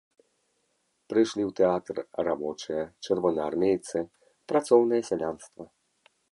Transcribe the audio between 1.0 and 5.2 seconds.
Прыйшлі ў тэатр рабочыя, чырвонаармейцы, працоўнае